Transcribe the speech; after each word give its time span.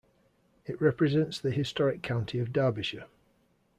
It 0.65 0.81
represents 0.81 1.39
the 1.39 1.51
historic 1.51 2.01
county 2.01 2.39
of 2.39 2.51
Derbyshire. 2.51 3.05